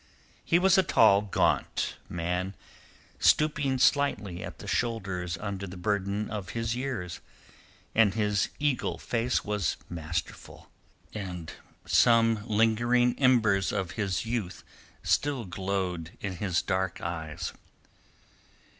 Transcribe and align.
He 0.43 0.57
was 0.57 0.79
a 0.79 0.81
tall, 0.81 1.21
gaunt 1.21 1.97
man, 2.09 2.55
stooping 3.19 3.77
slightly 3.77 4.43
at 4.43 4.57
the 4.57 4.65
shoulders 4.65 5.37
under 5.37 5.67
the 5.67 5.77
burden 5.77 6.27
of 6.31 6.49
his 6.57 6.75
years; 6.75 7.19
but 7.93 8.15
his 8.15 8.49
eagle 8.57 8.97
face 8.97 9.45
was 9.45 9.77
masterful, 9.91 10.71
and 11.13 11.51
some 11.85 12.43
lingering 12.47 13.13
embers 13.19 13.71
of 13.71 13.91
his 13.91 14.25
youth 14.25 14.63
still 15.03 15.45
glowed 15.45 16.09
in 16.19 16.37
his 16.37 16.63
dark 16.63 16.99
eyes. 17.01 17.53